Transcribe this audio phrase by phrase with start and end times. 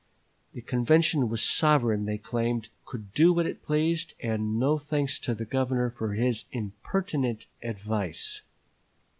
[0.55, 5.35] The convention was sovereign, they claimed, could do what it pleased, and no thanks to
[5.35, 8.41] the Governor for his impertinent advice.